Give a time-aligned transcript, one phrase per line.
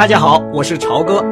[0.00, 1.22] 大家好，我是朝哥。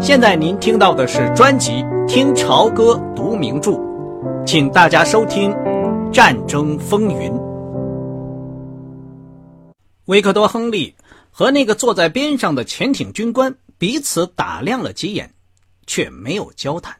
[0.00, 1.70] 现在您听到的是专辑
[2.08, 3.70] 《听朝歌读名著》，
[4.44, 5.52] 请大家收听
[6.10, 7.30] 《战争风云》。
[10.06, 10.92] 维克多·亨利
[11.30, 15.32] 和那个坐在边上的潜艇军官彼此打量了几眼，
[15.86, 16.96] 却没有交谈。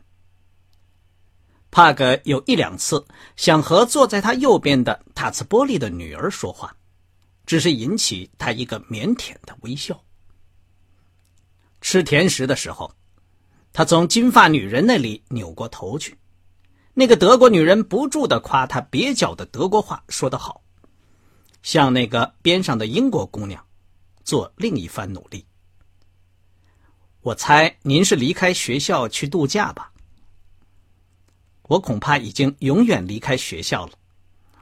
[1.72, 3.04] 帕格有一两次
[3.34, 6.72] 想和坐在他右边的塔茨波利的女儿说话，
[7.44, 10.00] 只是引起他一个腼腆的微笑。
[11.80, 12.90] 吃甜食的时候，
[13.72, 16.16] 他从金发女人那里扭过头去。
[16.94, 20.62] 那个德国女人不住地夸他蹩脚的德国话说得好，
[21.62, 23.62] 向那个边上的英国姑娘
[24.24, 25.44] 做另一番努力。
[27.20, 29.92] 我猜您是离开学校去度假吧？
[31.64, 33.92] 我恐怕已经永远离开学校了。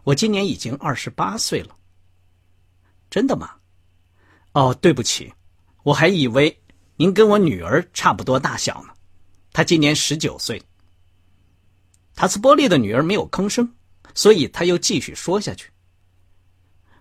[0.02, 1.76] 我今年已经二十八岁了。
[3.10, 3.54] 真的吗？
[4.52, 5.32] 哦，对不起，
[5.84, 6.60] 我还以为。
[6.96, 8.94] 您跟我女儿差不多大小呢，
[9.52, 10.62] 她今年十九岁。
[12.14, 13.68] 塔斯波利的女儿没有吭声，
[14.14, 15.68] 所以他又继续说下去：“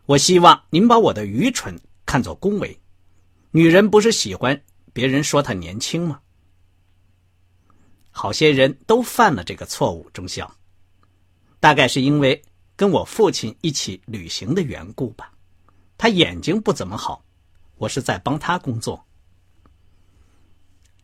[0.08, 2.80] 我希望您把我的愚蠢看作恭维。
[3.52, 4.60] 女人不是喜欢
[4.92, 6.20] 别人说她年轻吗？
[8.10, 10.52] 好些人都犯了这个错误，中校。
[11.60, 12.42] 大概是因为
[12.76, 15.32] 跟我父亲一起旅行的缘故吧。
[15.96, 17.24] 他眼睛不怎么好，
[17.78, 19.06] 我是在帮他工作。”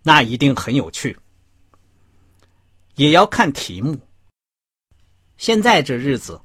[0.04, 1.18] 那一定很有趣，
[2.96, 4.00] 也要看题目。
[5.38, 6.42] 现在这日子，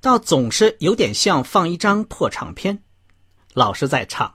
[0.00, 2.82] 倒总是有点像放一张破唱片，
[3.54, 4.34] 老是在唱。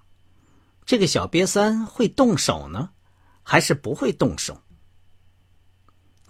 [0.85, 2.91] 这个小瘪三会动手呢，
[3.43, 4.61] 还是不会动手？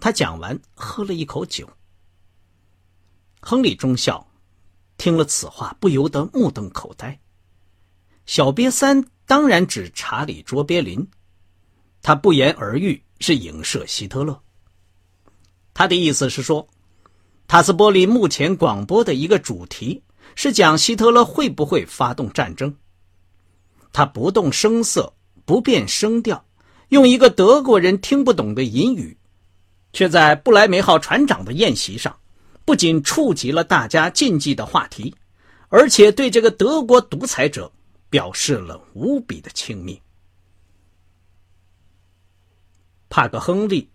[0.00, 1.68] 他讲完，喝了一口酒。
[3.40, 4.28] 亨利中校
[4.96, 7.20] 听了此话，不由得目瞪口呆。
[8.26, 11.08] 小瘪三当然指查理·卓别林。
[12.02, 14.40] 他不言而喻，是影射希特勒。
[15.74, 16.66] 他的意思是说，
[17.46, 20.02] 塔斯波利目前广播的一个主题
[20.34, 22.74] 是讲希特勒会不会发动战争。
[23.92, 25.12] 他不动声色，
[25.44, 26.44] 不变声调，
[26.88, 29.16] 用一个德国人听不懂的隐语，
[29.92, 32.16] 却在布莱梅号船长的宴席上，
[32.64, 35.14] 不仅触及了大家禁忌的话题，
[35.68, 37.70] 而且对这个德国独裁者
[38.10, 40.00] 表示了无比的亲密。
[43.08, 43.90] 帕格·亨利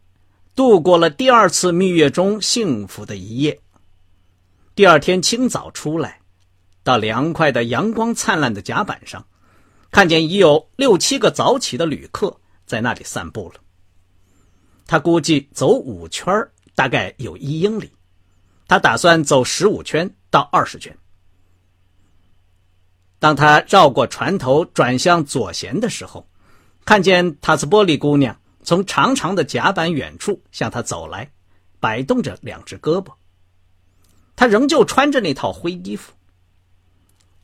[0.56, 3.60] 度过了第二次蜜月中幸福的一夜。
[4.76, 6.20] 第二天清早出来，
[6.84, 9.26] 到凉快的、阳光灿烂的甲板上，
[9.92, 12.36] 看见已有六七个早起的旅客
[12.66, 13.62] 在那里散步了。
[14.86, 16.34] 他估计走五圈
[16.76, 17.92] 大概有一英里，
[18.68, 20.96] 他打算走十五圈到二十圈。
[23.20, 26.28] 当他绕过船头转向左舷的时候，
[26.84, 28.38] 看见塔斯波利姑娘。
[28.64, 31.30] 从长长的甲板远处向他走来，
[31.80, 33.14] 摆动着两只胳膊。
[34.36, 36.14] 他仍旧穿着那套灰衣服。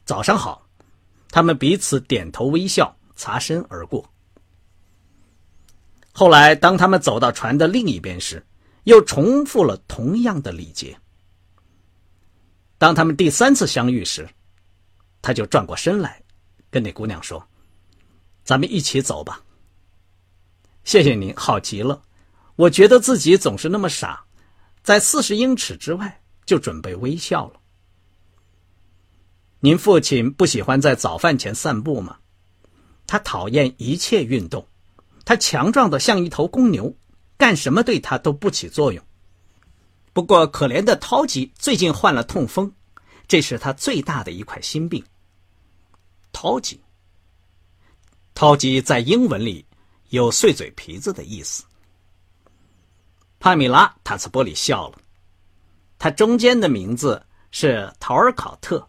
[0.05, 0.67] 早上好，
[1.29, 4.09] 他们彼此点头微笑，擦身而过。
[6.11, 8.43] 后来，当他们走到船的另一边时，
[8.85, 10.97] 又重复了同样的礼节。
[12.77, 14.27] 当他们第三次相遇时，
[15.21, 16.21] 他就转过身来，
[16.71, 17.45] 跟那姑娘说
[18.43, 19.43] ：“咱们一起走吧。”
[20.89, 22.01] 谢谢您，好极了。
[22.55, 24.25] 我觉得自己总是那么傻，
[24.81, 27.59] 在四十英尺之外就准备微笑了。
[29.59, 32.17] 您父亲不喜欢在早饭前散步吗？
[33.05, 34.67] 他讨厌一切运动。
[35.25, 36.91] 他强壮的像一头公牛，
[37.37, 39.05] 干什么对他都不起作用。
[40.11, 42.73] 不过可怜的涛吉最近患了痛风，
[43.27, 45.05] 这是他最大的一块心病。
[46.31, 46.81] 涛吉，
[48.33, 49.63] 涛吉在英文里。
[50.09, 51.63] 有碎嘴皮子的意思。
[53.39, 54.97] 帕米拉·塔斯波里笑了。
[55.97, 58.87] 他中间的名字是陶尔考特。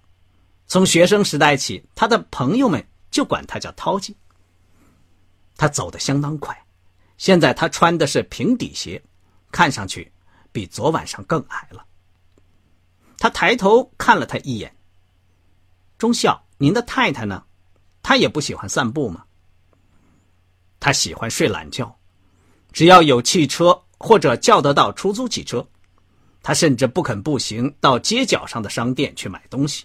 [0.67, 4.17] 从学生时代起，他的朋友们就管他叫涛吉。
[5.57, 6.57] 他走得相当快。
[7.19, 9.03] 现在他穿的是平底鞋，
[9.51, 10.11] 看上去
[10.53, 11.85] 比昨晚上更矮了。
[13.19, 14.75] 他抬头看了他一眼。
[15.99, 17.45] 中校，您的太太呢？
[18.03, 19.27] 她也不喜欢散步吗？
[20.81, 21.95] 他喜欢睡懒觉，
[22.73, 25.65] 只要有汽车或者叫得到出租汽车，
[26.43, 29.85] 他甚至不肯步行到街角上的商店去买东西。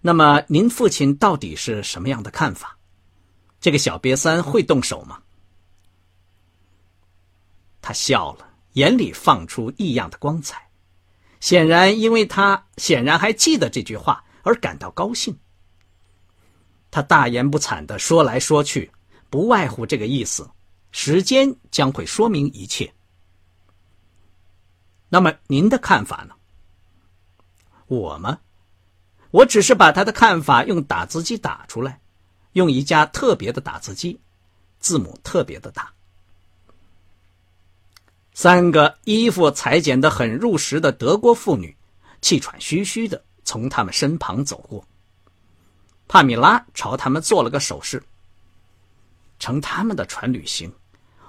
[0.00, 2.76] 那么，您父亲到底是什么样的看法？
[3.60, 5.18] 这个小瘪三会动手吗？
[7.82, 10.68] 他笑了，眼里放出异样的光彩，
[11.40, 15.38] 显然因为他显然还记得这句话而感到高兴。
[16.90, 18.90] 他大言不惭的说来说去。
[19.34, 20.48] 不外乎这个意思，
[20.92, 22.94] 时间将会说明一切。
[25.08, 26.36] 那么您的看法呢？
[27.88, 28.38] 我吗？
[29.32, 32.00] 我只是把他的看法用打字机打出来，
[32.52, 34.20] 用一架特别的打字机，
[34.78, 35.92] 字母特别的大。
[38.34, 41.76] 三个衣服裁剪的很入时的德国妇女，
[42.20, 44.86] 气喘吁吁的从他们身旁走过。
[46.06, 48.00] 帕米拉朝他们做了个手势。
[49.38, 50.72] 乘他们的船旅行，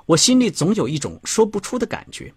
[0.05, 2.33] 我心里总有一种说不出的感觉。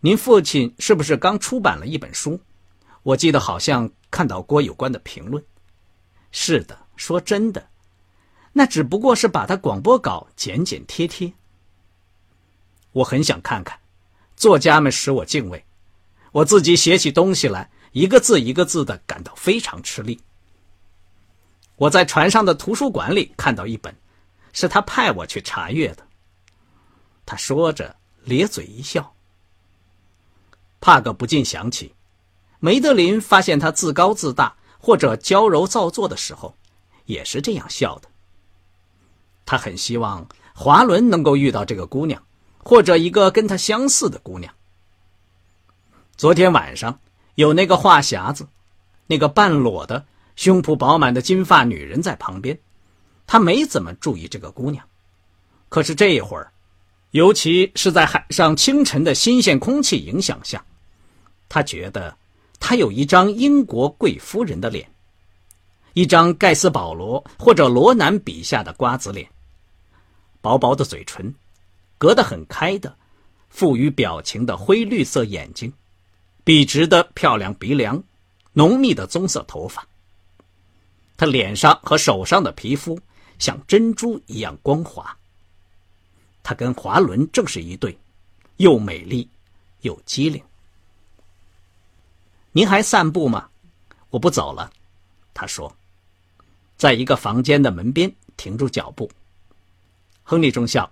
[0.00, 2.40] 您父亲是不是刚出版了一本书？
[3.02, 5.44] 我记得好像看到过有关的评论。
[6.32, 7.68] 是的，说真的，
[8.52, 11.32] 那只不过是把他广播稿剪剪贴贴。
[12.92, 13.78] 我很想看看，
[14.36, 15.64] 作家们使我敬畏，
[16.32, 20.20] 我自己写起东西来，一个字一个字的，感到非常吃力。
[21.80, 23.96] 我在船上的图书馆里看到一本，
[24.52, 26.06] 是他派我去查阅的。
[27.24, 29.14] 他说着，咧嘴一笑。
[30.78, 31.94] 帕格不禁想起，
[32.58, 36.54] 梅德林发现他自高自大或者娇柔造作的时候，
[37.06, 38.10] 也是这样笑的。
[39.46, 42.22] 他很希望华伦能够遇到这个姑娘，
[42.58, 44.54] 或者一个跟她相似的姑娘。
[46.14, 47.00] 昨天晚上
[47.36, 48.46] 有那个话匣子，
[49.06, 50.04] 那个半裸的、
[50.40, 52.58] 胸脯饱满的金发女人在旁边，
[53.26, 54.82] 他没怎么注意这个姑娘。
[55.68, 56.50] 可是这一会儿，
[57.10, 60.64] 尤其是在海上清晨的新鲜空气影响下。
[61.46, 62.16] 他觉得，
[62.58, 64.90] 他有一张英国贵夫人的脸，
[65.92, 69.28] 一张盖斯·保罗或者罗南笔下的瓜子脸。
[70.40, 71.34] 薄薄的嘴唇，
[71.98, 72.96] 隔得很开的，
[73.50, 75.70] 富于表情的灰绿色眼睛，
[76.44, 78.02] 笔直的漂亮鼻梁，
[78.54, 79.86] 浓密的棕色头发。
[81.20, 82.98] 他脸上和手上的皮肤
[83.38, 85.14] 像珍珠一样光滑。
[86.42, 87.94] 他跟华伦正是一对，
[88.56, 89.28] 又美丽，
[89.82, 90.42] 又机灵。
[92.52, 93.50] 您还散步吗？
[94.08, 94.72] 我不走了，
[95.34, 95.76] 他说，
[96.78, 99.10] 在一个房间的门边停住脚步。
[100.22, 100.90] 亨利中校，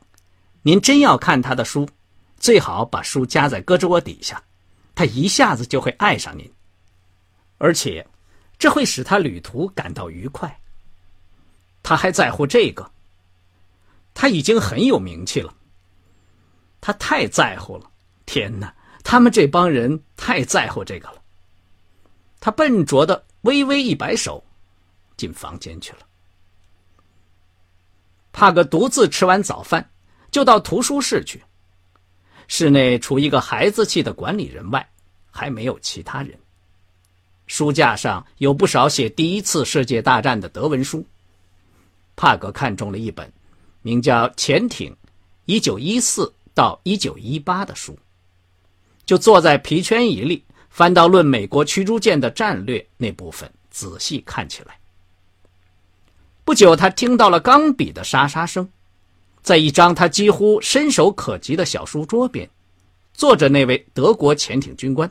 [0.61, 1.89] 您真要看他的书，
[2.37, 4.45] 最好把书夹在胳肢窝底下，
[4.95, 6.53] 他一下子就会爱上您，
[7.57, 8.07] 而且
[8.59, 10.61] 这会使他旅途感到愉快。
[11.83, 12.91] 他还在乎这个，
[14.13, 15.55] 他已经很有名气了。
[16.81, 17.91] 他太在乎了，
[18.27, 18.75] 天哪！
[19.05, 21.23] 他们这帮人太在乎这个了。
[22.41, 24.45] 他笨拙的微微一摆手，
[25.17, 26.01] 进房间去了。
[28.33, 29.91] 帕格独自吃完早饭，
[30.31, 31.43] 就到图书室去。
[32.49, 34.87] 室内除一个孩子气的管理人外，
[35.31, 36.39] 还没有其他人。
[37.49, 41.05] 书架上有不少写第一次世界大战的德文书。
[42.15, 43.29] 帕格看中了一本，
[43.83, 44.95] 名叫《潜艇：
[45.47, 47.99] 一九一四到一九一八》的书，
[49.05, 50.45] 就坐在皮圈椅里。
[50.71, 54.79] 翻到论美国驱逐舰的战略那部分，仔细看起来。
[56.45, 58.69] 不久，他听到了钢笔的沙沙声，
[59.43, 62.49] 在一张他几乎伸手可及的小书桌边，
[63.13, 65.11] 坐着那位德国潜艇军官。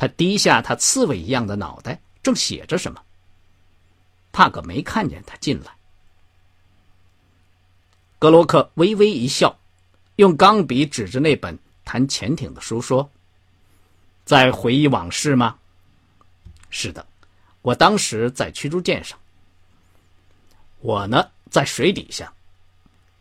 [0.00, 3.02] 他低下他刺猬一样的脑袋，正写着什么。
[4.32, 5.76] 帕克没看见他进来。
[8.18, 9.54] 格罗克微微一笑，
[10.16, 13.10] 用钢笔指着那本谈潜艇的书说。
[14.24, 15.58] 在回忆往事吗？
[16.70, 17.06] 是的，
[17.60, 19.18] 我当时在驱逐舰上。
[20.78, 22.32] 我呢，在水底下。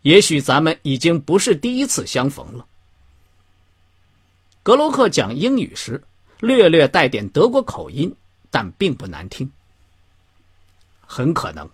[0.03, 2.65] 也许咱们已经不是第一次相逢了。
[4.63, 6.01] 格罗克讲英语时，
[6.39, 8.15] 略略带点德国口音，
[8.49, 9.51] 但并不难听。
[11.05, 11.69] 很可能。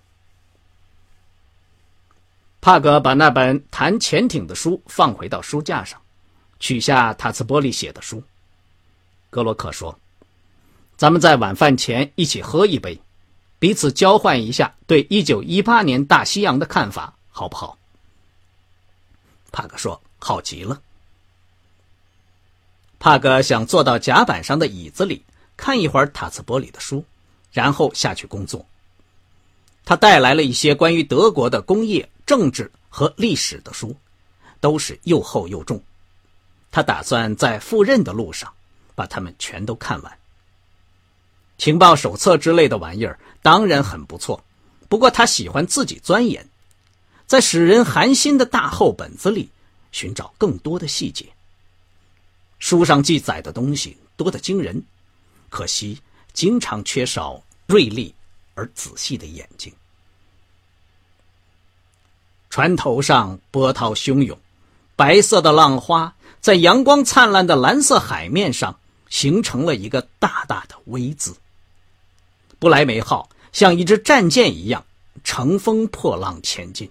[2.61, 6.01] 帕格把那本谈潜艇的书放回到书架上，
[6.59, 8.23] 取下塔茨波利写的书。
[9.29, 9.99] 格洛克说
[10.97, 12.99] ：“咱们在晚饭前一起喝一杯，
[13.59, 17.77] 彼此交换一下对1918年大西洋的看法，好不好？”
[19.51, 20.81] 帕格说：“好极了。”
[23.05, 25.23] 帕格想坐到甲板上的椅子里
[25.55, 27.05] 看一会儿塔茨伯里的书，
[27.51, 28.65] 然后下去工作。
[29.85, 33.95] 他带来了一些关于德国的工业、政治和历史的书，
[34.59, 35.79] 都是又厚又重。
[36.71, 38.51] 他打算在赴任的路上。
[38.95, 40.17] 把他们全都看完。
[41.59, 44.43] 情报手册之类的玩意儿当然很不错，
[44.89, 46.47] 不过他喜欢自己钻研，
[47.27, 49.47] 在使人寒心的大厚本子里
[49.91, 51.34] 寻找更多的细节。
[52.59, 54.83] 书上记载的东西多得惊人，
[55.49, 55.99] 可惜
[56.33, 58.13] 经常缺少锐利
[58.53, 59.73] 而仔细的眼睛。
[62.49, 64.37] 船头上波涛汹涌，
[64.95, 71.35] 白色的浪花在阳光灿烂的蓝色海面上形成了一个大大的 V 字。
[72.57, 74.85] 不来梅号像一支战舰一样
[75.23, 76.89] 乘风破浪前进。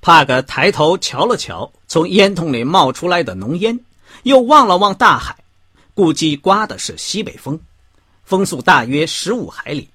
[0.00, 3.78] 帕格抬头瞧了瞧从烟囱里冒出来的浓烟，
[4.22, 5.36] 又望了望大海，
[5.94, 7.60] 估计刮的是西北风，
[8.24, 9.90] 风速大约十五海里，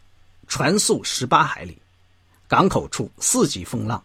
[0.47, 1.77] 船速十八海里。
[2.47, 4.03] 港口处四级风浪，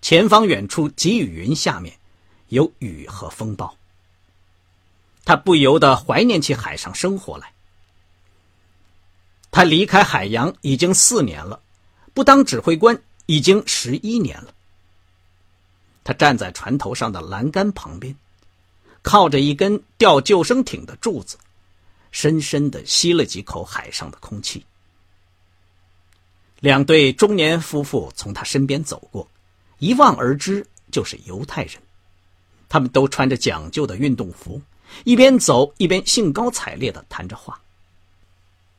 [0.00, 1.94] 前方远处积雨云下面
[2.48, 3.76] 有雨和风暴。
[5.26, 7.52] 他不由得怀念起海上生活来。
[9.50, 11.60] 他离开海洋已经四年了，
[12.14, 14.54] 不当指挥官已经十一年了。
[16.04, 18.14] 他站在船头上的栏杆旁边，
[19.02, 21.36] 靠着一根吊救生艇的柱子，
[22.10, 24.64] 深深的吸了几口海上的空气。
[26.60, 29.26] 两对中年夫妇从他身边走过，
[29.78, 31.80] 一望而知就是犹太人。
[32.68, 34.60] 他们都穿着讲究的运动服，
[35.04, 37.60] 一边走一边兴高采烈地谈着话。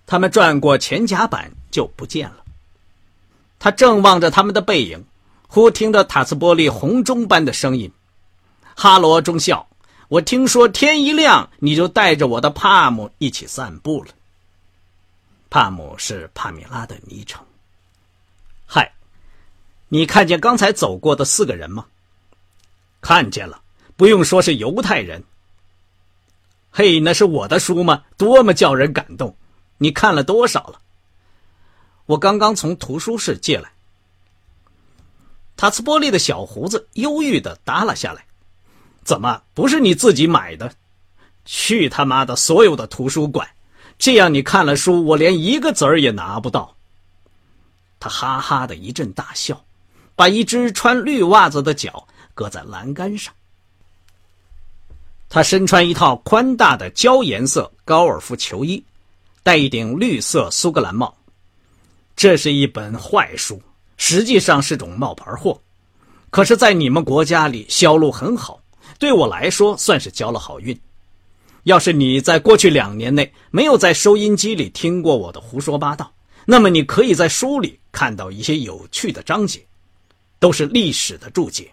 [0.05, 2.43] 他们转过前甲板就不见了。
[3.59, 5.03] 他正望着他们的背影，
[5.53, 7.91] 忽听得塔斯波利洪钟般的声音
[8.73, 9.67] ：“哈罗中校，
[10.07, 14.13] 我听说天一亮你就带着我的帕姆一起散步了。”
[15.51, 17.43] 帕姆是帕米拉的昵称。
[18.65, 18.93] 嗨，
[19.89, 21.85] 你看见刚才走过的四个人吗？
[23.01, 23.61] 看见了，
[23.97, 25.21] 不用说是犹太人。
[26.69, 28.05] 嘿，那是我的书吗？
[28.15, 29.35] 多么叫人感动！
[29.79, 30.79] 你看了多少了？
[32.05, 33.69] 我刚刚从图书室借来。
[35.61, 38.25] 塔斯波利的小胡子忧郁的耷拉下来。
[39.03, 40.73] 怎么不是你自己买的？
[41.45, 43.47] 去他妈的所有的图书馆！
[43.99, 46.75] 这样你看了书，我连一个子儿也拿不到。
[47.99, 49.63] 他哈哈的一阵大笑，
[50.15, 53.31] 把一只穿绿袜子的脚搁在栏杆上。
[55.29, 58.83] 他身穿一套宽大的焦颜色高尔夫球衣，
[59.43, 61.15] 戴一顶绿色苏格兰帽。
[62.15, 63.61] 这是一本坏书，
[64.03, 65.61] 实际上是种冒牌货，
[66.31, 68.59] 可是，在你们国家里销路很好，
[68.97, 70.75] 对我来说算是交了好运。
[71.65, 76.11] 要是你在过去两年内没有在收音机里听过我的胡说八道，
[76.45, 77.79] 那么你可以在书里。
[77.91, 79.63] 看到一些有趣的章节，
[80.39, 81.69] 都是历史的注解。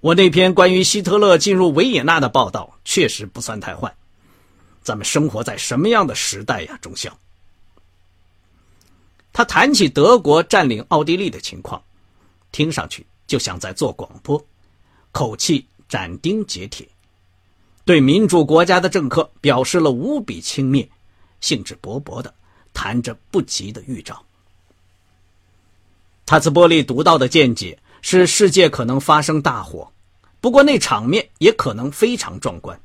[0.00, 3.92] 我那篇关于希特勒进入维也纳的报道确实不算太坏。
[4.82, 7.10] 咱们生活在什么样的时代呀，中校？
[9.32, 11.82] 他谈起德国占领奥地利的情况，
[12.50, 14.44] 听上去就像在做广播，
[15.10, 16.86] 口气斩钉截铁，
[17.84, 20.86] 对民主国家的政客表示了无比轻蔑，
[21.40, 22.32] 兴致勃勃的
[22.74, 24.22] 谈着不吉的预兆。
[26.26, 29.90] 塔斯波利独到的见解是：世界可能发生大火，
[30.40, 32.78] 不过那场面也可能非常壮观。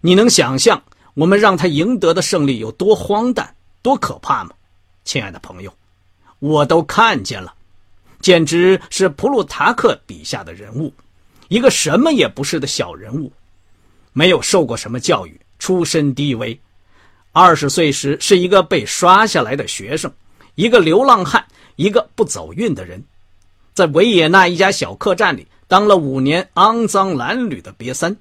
[0.00, 0.82] 你能想象
[1.14, 4.50] 我们让他赢得的胜利有多荒诞、多可怕吗，
[5.08, 5.72] 亲爱的朋友？
[6.38, 7.54] 我都看见了，
[8.20, 10.92] 简直是普鲁塔克笔下的人物，
[11.48, 13.32] 一个什么也不是的小人物，
[14.12, 16.60] 没有受过什么教育，出身低微，
[17.32, 20.12] 二十岁时是一个被刷下来的学生，
[20.56, 21.42] 一个流浪汉。
[21.76, 23.02] 一个不走运的人，
[23.72, 28.14] 在维也纳一家小客栈里当了五年肮脏褴褛的瘪三，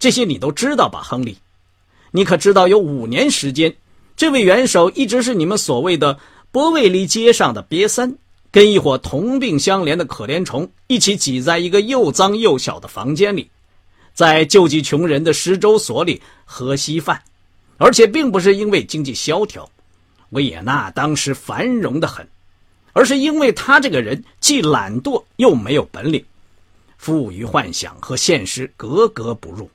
[0.00, 1.38] 这些你都知道吧，亨利？
[2.10, 3.76] 你可知道有五年时间，
[4.18, 6.18] 这位元首一直是你们所谓的
[6.50, 8.12] 波卫利街上的瘪三，
[8.50, 13.48] 跟一伙同病相怜的可怜虫一起挤在一个又脏又小的房间里，
[14.12, 17.22] 在救济穷人的施粥所里喝稀饭，
[17.76, 19.70] 而且并不是因为经济萧条，
[20.30, 22.28] 维也纳当时繁荣的很。
[22.94, 26.24] 而是因为他这个人既懒惰又没有本领，
[26.96, 29.70] 富于幻想和现实格格不入。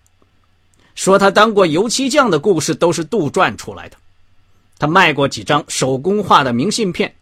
[0.95, 3.95] 说他当过油漆匠的故事都是杜撰出来的。
[4.83, 7.15] 他卖过几张手工画的明信片，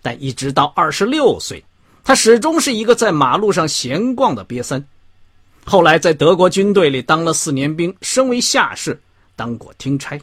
[0.00, 1.60] 但一直到二十六岁，
[2.04, 4.86] 他始终是一个在马路上闲逛的瘪三。
[5.64, 9.02] 后来在德国军队里当了四年兵，升为下士，
[9.34, 10.16] 当过听差。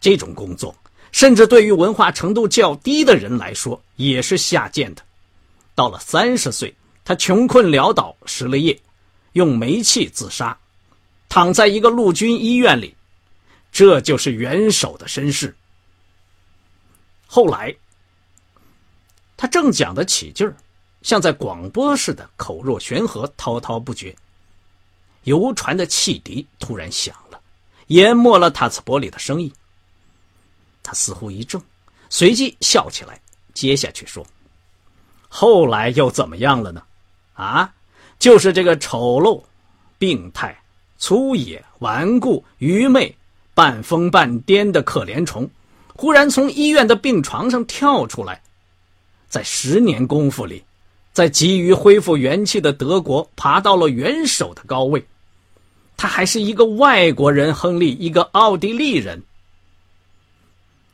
[0.00, 0.74] 这种工作。
[1.12, 5.02] 甚至对于文化程度较低的人来说，也是下贱的。
[5.74, 6.74] 到了三十岁，
[7.04, 8.80] 他穷困潦倒，失了业，
[9.34, 10.56] 用煤气自杀，
[11.28, 12.94] 躺在一个陆军医院里。
[13.70, 15.54] 这就是元首的身世。
[17.26, 17.74] 后来，
[19.36, 20.56] 他正讲得起劲儿，
[21.02, 24.14] 像在广播似的，口若悬河，滔滔不绝。
[25.24, 27.40] 游船的汽笛突然响了，
[27.88, 29.52] 淹没了塔斯伯里的声音。
[30.82, 31.62] 他似乎一怔，
[32.10, 33.20] 随即笑起来，
[33.54, 34.24] 接下去说
[35.28, 36.82] ：“后来又怎么样了呢？
[37.32, 37.74] 啊，
[38.18, 39.42] 就是这个丑陋、
[39.98, 40.62] 病态、
[40.98, 43.16] 粗野、顽固、愚昧、
[43.54, 45.50] 半疯半癫的可怜虫，
[45.96, 48.42] 忽然从医院的病床上跳出来，
[49.28, 50.62] 在十年功夫里，
[51.12, 55.04] 在急于恢复元气的德国爬到了元首的高位。
[55.96, 59.22] 他还是一个外国人，亨利，一个奥地利人。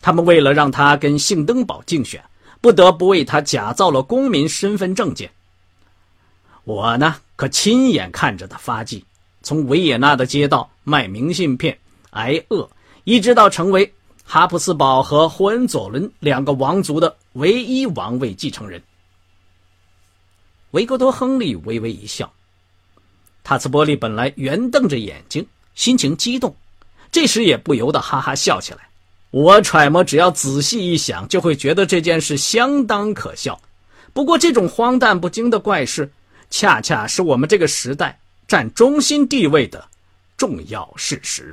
[0.03, 2.23] 他们为了让他跟幸登堡竞选，
[2.61, 5.31] 不得不为他假造了公民身份证件。
[6.65, 9.03] 我呢，可亲眼看着他发迹，
[9.43, 11.77] 从维也纳的街道卖明信片
[12.11, 12.69] 挨饿，
[13.05, 13.91] 一直到成为
[14.33, 18.81] 哈布斯堡和霍恩佐伦两个王族的唯一王位继承人。
[20.71, 22.33] 维格多·亨利微微一笑。
[23.43, 25.45] 塔茨波利本来圆瞪着眼睛，
[25.75, 26.55] 心情激动，
[27.11, 28.89] 这时也不由得哈哈笑起来。
[29.33, 33.61] 我揣摩，只要仔细一想，就会觉得这件事相当可笑。
[34.13, 36.09] 不过，这种荒诞不经的怪事，
[36.51, 39.85] 恰恰是我们这个时代占中心地位的
[40.37, 41.53] 重要事实。